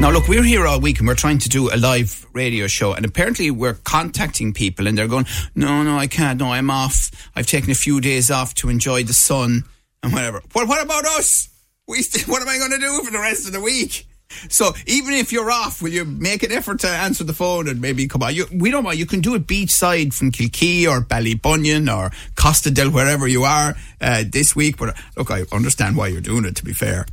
[0.00, 2.92] Now, look, we're here all week and we're trying to do a live radio show,
[2.92, 6.38] and apparently we're contacting people and they're going, No, no, I can't.
[6.38, 7.10] No, I'm off.
[7.34, 9.64] I've taken a few days off to enjoy the sun
[10.04, 10.40] and whatever.
[10.54, 11.48] Well, what about us?
[11.88, 14.07] We what am I going to do for the rest of the week?
[14.48, 17.80] So even if you're off, will you make an effort to answer the phone and
[17.80, 18.34] maybe come on?
[18.34, 18.98] You, we don't mind.
[18.98, 23.74] You can do it beachside from Kilkee or Ballybunion or Costa del wherever you are
[24.00, 24.76] uh, this week.
[24.76, 26.56] But look, I understand why you're doing it.
[26.56, 27.06] To be fair,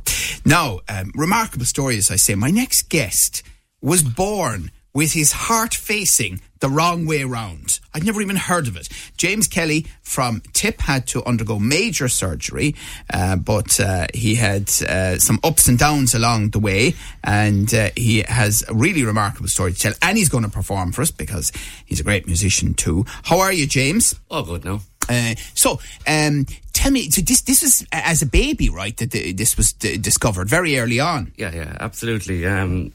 [0.44, 2.34] now um, remarkable story, as I say.
[2.34, 3.42] My next guest
[3.80, 7.80] was born with his heart facing the wrong way round.
[7.92, 8.88] I'd never even heard of it.
[9.18, 12.74] James Kelly from Tip had to undergo major surgery,
[13.12, 17.90] uh, but uh, he had uh, some ups and downs along the way, and uh,
[17.94, 19.92] he has a really remarkable story to tell.
[20.00, 21.52] And he's going to perform for us because
[21.84, 23.04] he's a great musician too.
[23.24, 24.14] How are you, James?
[24.30, 24.80] Oh, good now.
[25.10, 28.96] Uh, so, um, tell me, so this this was as a baby, right?
[28.96, 31.34] That this was d- discovered very early on.
[31.36, 32.46] Yeah, yeah, absolutely.
[32.46, 32.94] Um,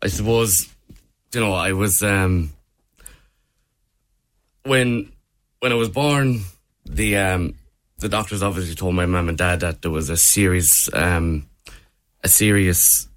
[0.00, 0.73] I suppose
[1.34, 2.52] you know I was um,
[4.64, 5.12] when
[5.60, 6.42] when I was born,
[6.84, 7.54] the um,
[7.98, 11.48] the doctors obviously told my mum and dad that there was a serious um,
[12.22, 13.08] a serious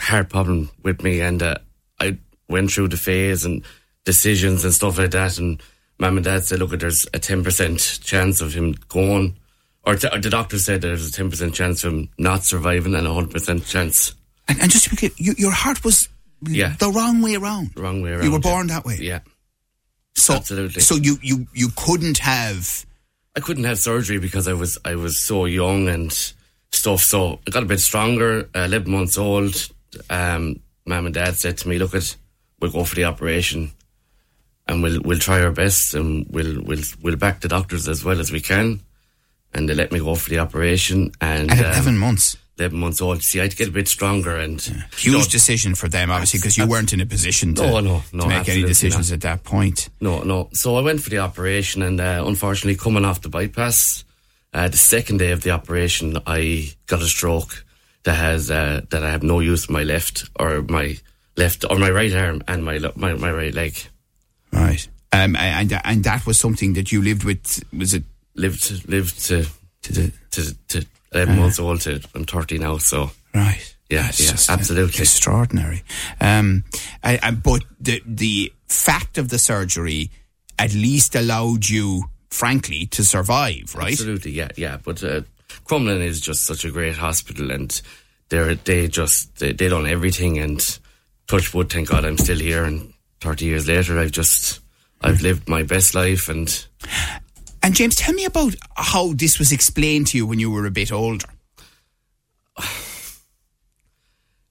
[0.00, 1.58] heart problem with me, and uh,
[2.00, 3.64] I went through the phase and
[4.04, 5.62] decisions and stuff like that, and
[5.98, 9.36] mum and dad said, "Look, there's a ten percent chance of him going."
[9.86, 12.94] Or, t- or the doctor said there's a ten percent chance of him not surviving
[12.94, 14.14] and a hundred percent chance
[14.48, 16.08] And, and just to be clear, you, your heart was
[16.42, 16.74] Yeah.
[16.78, 17.72] the wrong way around.
[17.74, 18.24] the wrong way around.
[18.24, 18.50] You were yeah.
[18.50, 18.98] born that way.
[19.00, 19.20] Yeah.
[20.16, 20.80] So, Absolutely.
[20.80, 22.86] So you, you, you couldn't have.
[23.36, 26.12] I couldn't have surgery because I was I was so young and
[26.70, 27.00] stuff.
[27.00, 28.48] So I got a bit stronger.
[28.54, 29.68] Uh, Eleven months old.
[30.08, 32.16] Um, Mum and Dad said to me, "Look, at
[32.60, 33.72] we'll go for the operation,
[34.68, 38.20] and we'll we'll try our best, and we'll we'll we'll back the doctors as well
[38.20, 38.80] as we can."
[39.52, 41.12] And they let me go for the operation.
[41.20, 42.36] And At um, 11 months.
[42.58, 43.22] 11 months old.
[43.22, 46.10] See, I had to get a bit stronger and Huge you know, decision for them,
[46.10, 49.10] obviously, because you weren't in a position to, No, no, no, to make any decisions
[49.10, 49.16] not.
[49.16, 49.88] at that point.
[50.00, 50.48] No, no.
[50.52, 54.04] So I went for the operation, and uh, unfortunately, coming off the bypass,
[54.52, 57.64] uh, the second day of the operation, I got a stroke
[58.04, 60.96] that has uh, that I have no use for my left or my
[61.36, 63.76] left or my right arm and my my, my right leg.
[64.52, 64.86] Right.
[65.10, 68.04] Um, and, and that was something that you lived with, was it
[68.36, 69.46] Lived lived to
[69.82, 70.12] to the.
[70.32, 72.78] to to eleven months old to I'm thirty now.
[72.78, 73.76] So Right.
[73.90, 75.00] Yeah, That's yeah, just, uh, absolutely.
[75.00, 75.82] extraordinary.
[76.20, 76.64] Um,
[77.02, 80.10] I, I, but the the fact of the surgery
[80.58, 83.92] at least allowed you, frankly, to survive, right?
[83.92, 84.78] Absolutely, yeah, yeah.
[84.82, 85.22] But uh,
[85.66, 87.80] Crumlin is just such a great hospital, and
[88.30, 90.38] they're they just they, they done everything.
[90.38, 90.60] And
[91.26, 92.64] touch wood, thank God I'm still here.
[92.64, 94.60] And thirty years later, I've just
[95.02, 96.66] I've lived my best life, and
[97.64, 100.70] And James, tell me about how this was explained to you when you were a
[100.70, 101.26] bit older.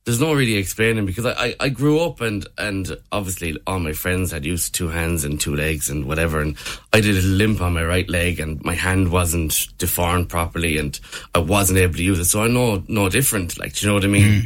[0.04, 3.94] there's no really explaining because I, I, I grew up and and obviously all my
[3.94, 6.58] friends had used two hands and two legs and whatever and
[6.92, 11.00] I did a limp on my right leg and my hand wasn't deformed properly and
[11.36, 12.26] I wasn't able to use it.
[12.26, 14.46] So I know no different like do you know what I mean hmm.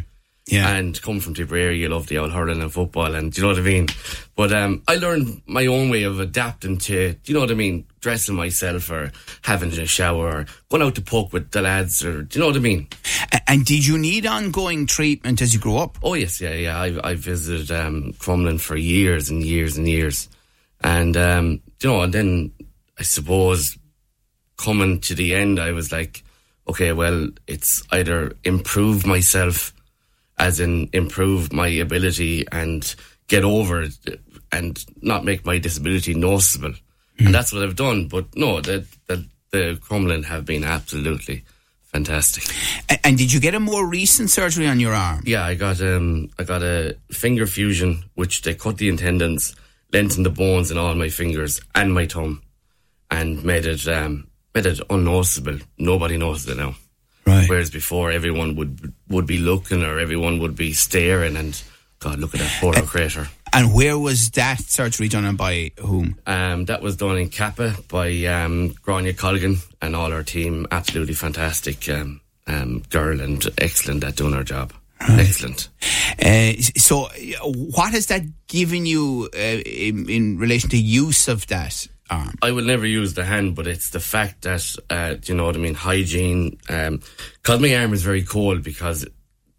[0.50, 0.69] Yeah.
[0.75, 3.53] and come from Tipperary you love the old hurling and football and do you know
[3.53, 3.88] what I mean
[4.35, 7.56] but um, I learned my own way of adapting to do you know what I
[7.56, 12.03] mean dressing myself or having a shower or going out to poke with the lads
[12.06, 12.88] or do you know what I mean
[13.47, 15.97] And did you need ongoing treatment as you grew up?
[16.03, 16.78] Oh yes, yeah, yeah.
[16.80, 20.28] I I visited um, Crumlin for years and years and years,
[20.81, 22.52] and um, you know, and then
[23.00, 23.78] I suppose
[24.57, 26.24] coming to the end, I was like,
[26.68, 29.72] okay, well, it's either improve myself,
[30.38, 32.96] as in improve my ability and
[33.28, 33.94] get over it,
[34.52, 36.74] and not make my disability noticeable,
[37.20, 38.08] and that's what I've done.
[38.08, 41.44] But no, the the, the Crumlin have been absolutely
[41.92, 42.44] fantastic.
[42.90, 45.24] A- And did you get a more recent surgery on your arm?
[45.25, 49.56] Yeah, I got um I got a finger fusion, which they cut the tendons,
[49.92, 52.42] lengthened the bones in all my fingers and my thumb,
[53.10, 55.60] and made it um made it unnoticeable.
[55.78, 56.75] Nobody noticed it now.
[57.38, 57.50] Right.
[57.50, 61.62] Whereas before, everyone would would be looking or everyone would be staring, and
[62.00, 63.28] God, look at that photo crater.
[63.54, 66.19] And where was that surgery done and by whom?
[66.28, 70.68] Um, that was done in Cappagh by um, Grania Colligan and all our team.
[70.69, 74.74] Absolutely fantastic um, um, girl and excellent at doing her job.
[75.00, 75.69] Excellent.
[76.24, 81.48] Uh, so, uh, what has that given you uh, in, in relation to use of
[81.48, 82.36] that arm?
[82.42, 85.56] I will never use the hand, but it's the fact that uh, you know what
[85.56, 85.75] I mean.
[85.75, 86.57] Hygiene.
[86.68, 89.06] Because my arm is very cold because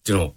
[0.07, 0.35] you know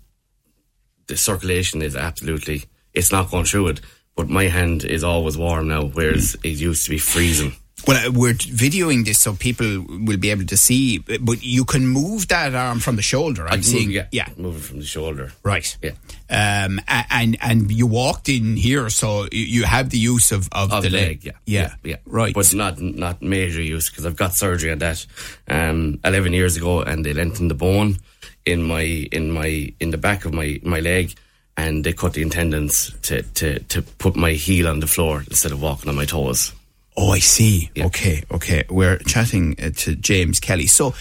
[1.08, 2.64] the circulation is absolutely.
[2.94, 3.82] It's not going through it,
[4.16, 7.54] but my hand is always warm now, whereas it used to be freezing.
[7.88, 11.88] Well, uh, we're videoing this so people will be able to see, but you can
[11.88, 13.48] move that arm from the shoulder.
[13.48, 15.34] I'm seeing, move, yeah, yeah, move it from the shoulder.
[15.44, 15.78] right.
[15.82, 15.92] Yeah.
[16.30, 16.80] Um,
[17.10, 20.90] and and you walked in here, so you- have the use of, of, Of the
[20.90, 21.08] the leg.
[21.08, 22.34] leg, yeah, yeah, yeah, right.
[22.34, 25.06] But not not major use because I've got surgery on that
[25.48, 27.98] um, eleven years ago, and they lengthened the bone
[28.46, 28.82] in my
[29.12, 31.14] in my in the back of my my leg,
[31.58, 35.52] and they cut the tendons to to to put my heel on the floor instead
[35.52, 36.54] of walking on my toes.
[37.04, 37.72] Oh, I see.
[37.74, 37.88] Yeah.
[37.88, 38.64] Okay, okay.
[38.70, 40.68] We're chatting uh, to James Kelly.
[40.68, 40.94] So,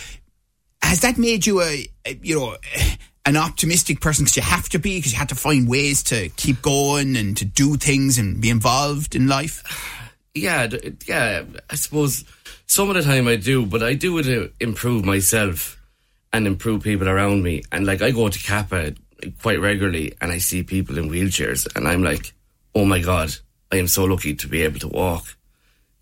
[0.80, 2.56] has that made you a, a you know
[3.26, 4.24] an optimistic person?
[4.24, 7.36] Because you have to be, because you had to find ways to keep going and
[7.36, 9.62] to do things and be involved in life.
[10.34, 10.68] Yeah,
[11.06, 11.42] yeah.
[11.68, 12.24] I suppose
[12.66, 15.78] some of the time I do, but I do it to improve myself
[16.32, 17.62] and improve people around me.
[17.72, 18.96] And like I go to Cappagh
[19.42, 22.32] quite regularly, and I see people in wheelchairs, and I'm like,
[22.74, 23.34] oh my god,
[23.70, 25.36] I am so lucky to be able to walk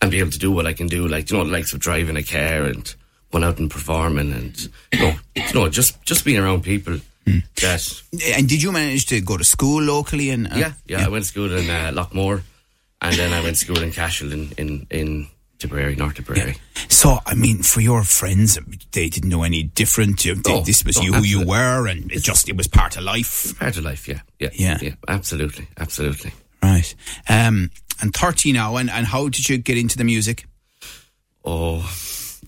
[0.00, 1.06] and be able to do what I can do.
[1.08, 2.94] Like you know, the likes of driving a car and
[3.32, 6.98] going out and performing, and you know, you know, just just being around people
[7.60, 8.02] that
[8.36, 10.30] And did you manage to go to school locally?
[10.30, 12.42] And uh, yeah, yeah, I went to school in uh, Loughmore,
[13.02, 15.26] and then I went to school in Cashel in in, in
[15.58, 16.56] Tipperary, North Tipperary.
[16.88, 18.58] So, I mean, for your friends,
[18.92, 20.24] they didn't know any different.
[20.24, 23.02] You- No, this was you who you were, and it just it was part of
[23.02, 24.78] life, Part of life, yeah, yeah, Yeah.
[24.80, 26.32] yeah, absolutely, absolutely.
[26.62, 26.94] Right?
[27.28, 27.70] Um,
[28.00, 30.46] and thirty now, and, and how did you get into the music?
[31.44, 31.88] Oh,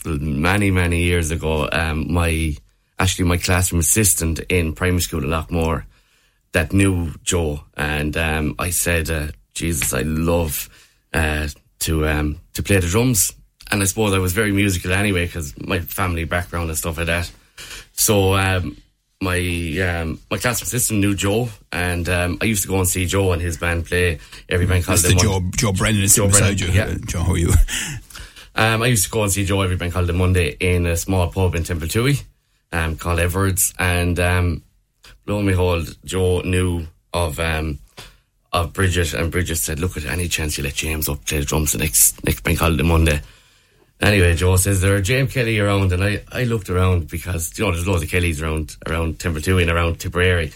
[0.05, 2.57] many many years ago, um, my
[2.99, 5.85] actually my classroom assistant in primary school in Loughmore
[6.53, 10.69] that knew Joe, and um, I said, uh, "Jesus, I love
[11.13, 11.49] uh,
[11.81, 13.33] to um, to play the drums."
[13.73, 17.07] And I suppose I was very musical anyway because my family background and stuff like
[17.07, 17.31] that.
[17.93, 18.77] So um,
[19.21, 19.39] my
[19.81, 23.33] um, my classroom assistant knew Joe, and um, I used to go and see Joe
[23.33, 24.19] and his band play
[24.49, 26.81] every bank That's the Mon- Joe Joe Brennan is Joe beside Brennan, you.
[26.81, 26.95] yeah.
[27.07, 27.53] Joe, how are you?
[28.57, 31.29] Um, I used to go and see Joe every bank holiday Monday in a small
[31.29, 32.23] pub in Templetuohy
[32.73, 33.73] um, called Everard's.
[33.79, 34.65] And um,
[35.27, 37.79] lo and behold, Joe knew of um,
[38.53, 41.45] of Bridget, and Bridget said, Look, at any chance you let James up play the
[41.45, 43.21] drums the next, next bank holiday Monday.
[44.01, 47.65] Anyway, Joe says there are James Kelly around, and I, I looked around because you
[47.65, 50.53] know there's loads of Kellys around around Templetuohy and around Tipperary,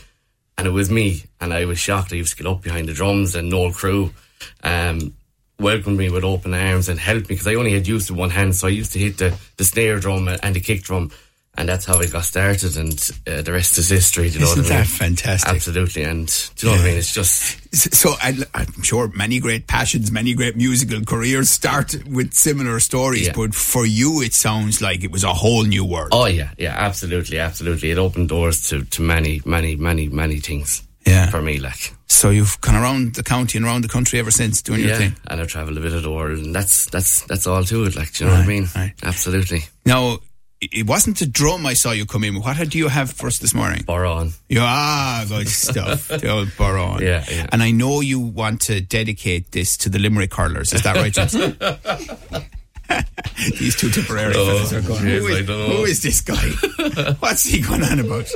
[0.56, 2.12] and it was me, and I was shocked.
[2.12, 4.14] I used to get up behind the drums, and Noel Crew
[4.62, 5.14] um,
[5.58, 8.31] welcomed me with open arms and helped me because I only had used to one
[8.31, 11.11] hand, so I used to hit the, the snare drum and the kick drum,
[11.56, 12.77] and that's how I got started.
[12.77, 12.93] And
[13.27, 14.29] uh, the rest is history.
[14.31, 14.83] Do you know Isn't what I mean?
[14.85, 15.51] that fantastic?
[15.55, 16.99] Absolutely, and do you know what I mean?
[16.99, 17.61] It's just
[17.95, 23.27] So I, I'm sure many great passions, many great musical careers start with similar stories,
[23.27, 23.33] Yeah.
[23.35, 26.11] but for you, it sounds like it was a whole new world.
[26.12, 27.91] oh yeah, yeah, absolutely, absolutely.
[27.91, 30.83] It opened doors to to many, many, many, many things.
[31.06, 31.29] Yeah.
[31.29, 31.93] for me, like.
[32.09, 35.15] So you've gone around the county and around the country ever since doing your thing.
[35.29, 37.95] and I've travelled a bit of the world, and that's that's that's all to it.
[37.95, 38.69] Like, do you know what I mean?
[38.75, 38.95] right.
[39.03, 39.65] Absolutely.
[39.85, 40.21] Now,
[40.61, 42.41] it- wasn't the drum I saw you come in.
[42.41, 43.83] What do you have for us this morning?
[43.85, 44.33] bodhrán.
[44.49, 46.09] Yeah, ah, good stuff.
[46.21, 47.01] the old bodhrán.
[47.01, 47.47] Yeah, yeah.
[47.53, 50.73] And I know you want to dedicate this to the Limerick hurlers.
[50.73, 51.56] Is that right, Jason?
[53.59, 56.21] These two Tipperary Oh, fellas are going, who, is, I don't know." who is this
[56.21, 57.15] guy?
[57.19, 58.27] What's he going on about?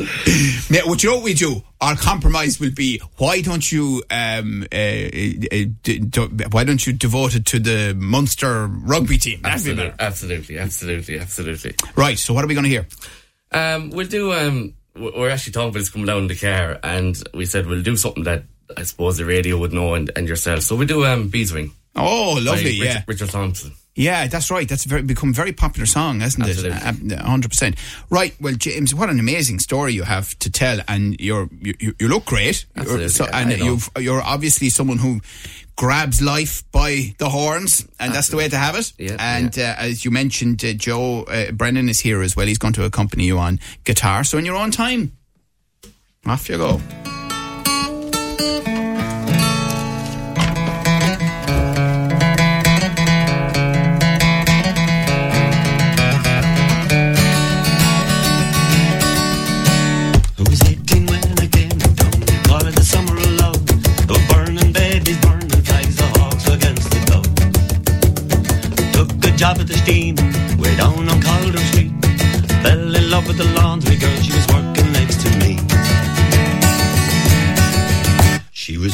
[0.70, 1.62] Now, what you know what we do?
[1.80, 7.46] Our compromise will be, why don't you, um, uh, uh, why don't you devote it
[7.46, 9.40] to the Munster rugby team?
[9.44, 11.74] Absolutely, absolutely, absolutely, absolutely.
[11.94, 12.86] Right, so what are we going to hear?
[13.52, 14.32] Um, we'll do.
[14.32, 17.82] Um, we're actually talking about this coming down in the car, and we said we'll
[17.82, 18.44] do something that
[18.76, 20.62] I suppose the radio would know and, and yourself.
[20.62, 21.70] So we do um, Beeswing.
[21.96, 23.02] Oh, lovely, Richard, yeah.
[23.06, 23.72] Richard Thompson.
[23.98, 24.68] Yeah, that's right.
[24.68, 27.14] That's very, become a very popular song, hasn't Absolutely.
[27.16, 27.20] it?
[27.20, 27.74] hundred percent.
[28.10, 28.32] Right.
[28.40, 32.24] Well, James, what an amazing story you have to tell, and you're you, you- look
[32.24, 32.64] great.
[32.76, 35.20] Absolutely, so- and you've, you're obviously someone who
[35.74, 38.92] grabs life by the horns, and that's the way to have it.
[38.98, 42.46] Yeah, and Uh, as you mentioned, uh, Joe uh, Brennan is here as well.
[42.46, 44.22] He's going to accompany you on guitar.
[44.24, 45.10] So in your own time,
[46.24, 46.80] off you go.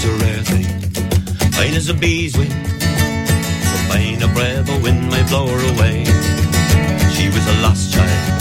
[0.04, 0.66] A rare thing
[1.52, 2.54] Fine as a bee's wing
[3.70, 6.04] So fine a breath of wind might blow her away
[7.14, 8.34] She was a lost child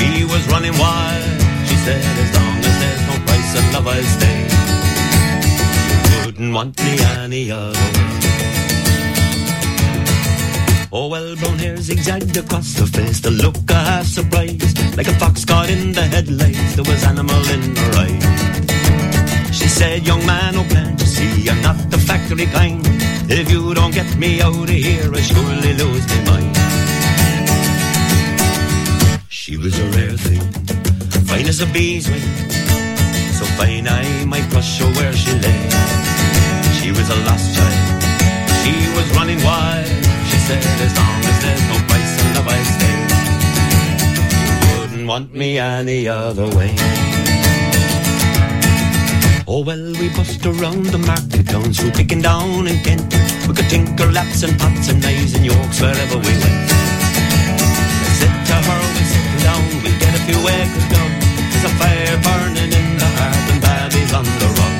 [0.00, 1.40] she was running wild.
[1.68, 4.38] She said, as long as there's no price of love, I'll stay.
[6.10, 7.78] You wouldn't want me any other.
[10.90, 15.14] Oh well, brown hair zigzagged across her face, the look of half surprise, like a
[15.20, 16.76] fox caught in the headlights.
[16.76, 18.79] There was animal in her eye.
[19.52, 22.80] She said, "Young man, oh can't you see I'm not the factory kind?
[23.28, 26.56] If you don't get me out of here, I surely lose my mind."
[29.28, 30.44] She was a rare thing,
[31.28, 32.28] fine as a bee's wing,
[33.38, 35.62] so fine I might crush her where she lay.
[36.78, 38.02] She was a lost child,
[38.62, 39.86] she was running wild.
[40.30, 42.98] She said, as long as there's no price in love, I stay.
[44.42, 46.72] You wouldn't want me any other way.
[49.52, 53.12] Oh well, we bust around the market towns through picking down in Kent.
[53.48, 56.70] We could tinker laps and pots and knives and yokes wherever we went.
[58.14, 61.14] Said to her, we settle down, we'll get a few acres done.
[61.50, 64.74] There's a fire burning in the heart and Babby's on the run.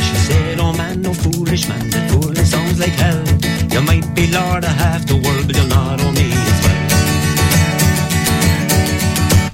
[0.00, 3.20] She said, oh man, no foolish man, that fooling sounds like hell.
[3.68, 6.80] You might be lord of half the world, but you're not on me as well.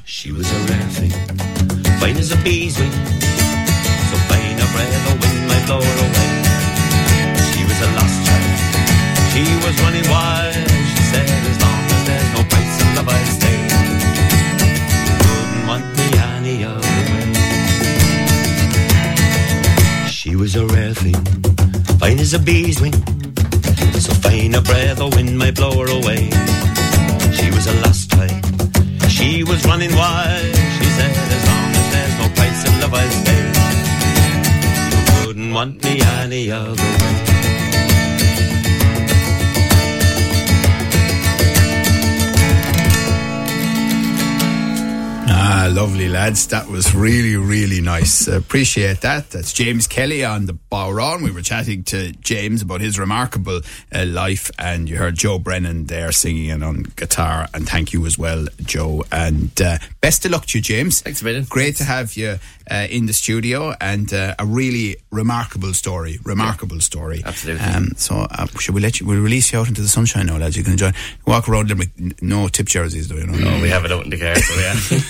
[0.05, 1.11] She was a rare thing,
[1.99, 2.93] fine as a bee's wing.
[2.93, 3.20] So
[4.87, 6.31] a breath wind might blow her away.
[7.53, 8.55] She was a lost child,
[9.33, 10.55] she was running wild.
[10.93, 13.59] She said, as long as there's no price in love, I'll stay.
[15.27, 17.29] Wouldn't want me any other way.
[20.09, 21.21] She was a rare thing,
[21.99, 22.95] fine as a bee's wing.
[24.01, 26.31] So fine a breath of wind might blow her away.
[27.37, 28.31] She was a lost child,
[29.11, 30.55] she was running wild.
[30.79, 32.90] She said, as long as there's no price in love,
[35.61, 37.25] want me any other way.
[45.29, 46.47] Ah, lovely lads.
[46.47, 48.27] That was really, really nice.
[48.27, 49.29] Appreciate that.
[49.29, 51.23] That's James Kelly on the bodhrán.
[51.23, 53.61] We were chatting to James about his remarkable
[53.95, 57.49] uh, life, and you heard Joe Brennan there singing it on guitar.
[57.53, 59.05] And thank you as well, Joe.
[59.13, 61.03] And uh, best of luck to you, James.
[61.03, 61.45] Thanks a million.
[61.51, 62.39] Great to have you
[62.71, 66.19] uh, in the studio, and uh, a really remarkable story.
[66.25, 67.23] Remarkable story.
[67.25, 67.65] Absolutely.
[67.67, 69.07] Um, so, uh, should we let you?
[69.07, 70.57] We'll release you out into the sunshine now, lads.
[70.57, 70.93] You can enjoy.
[71.27, 72.23] Walk around Limerick.
[72.23, 73.17] No tip jerseys, though.
[73.17, 73.51] You know.
[73.51, 74.55] Oh, we have it out in the car, so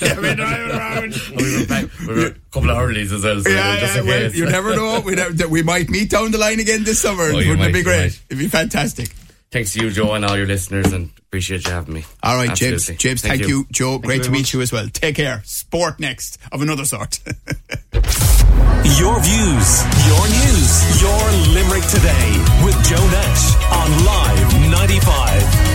[0.07, 0.17] yeah.
[0.21, 1.15] we're driving around.
[1.37, 4.01] we were back, we were a couple of hurleys as well, so Yeah, just yeah,
[4.01, 4.37] in well, case.
[4.37, 5.01] you never know.
[5.05, 7.25] We, never, we might meet down the line again this summer.
[7.25, 8.21] Oh, Wouldn't it be great?
[8.29, 9.09] It'd be fantastic.
[9.53, 12.05] Thanks to you, Joe, and all your listeners, and appreciate you having me.
[12.23, 12.89] All right, James.
[12.89, 12.97] Absolutely.
[12.99, 13.67] James, thank, you.
[13.73, 14.55] Joe, great you to meet much.
[14.55, 14.89] you as well.
[14.89, 15.43] Take care.
[15.45, 17.19] Sport next of another sort.
[18.99, 22.33] Your views, your news, your Limerick today
[22.65, 25.70] with Joe Nash on Live 95.